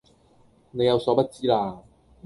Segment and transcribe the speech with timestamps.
[0.71, 1.83] 你有所不知啦